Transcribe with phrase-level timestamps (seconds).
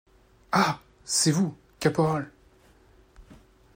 [0.51, 0.79] Ah!
[1.05, 2.31] c’est vous, Caporal!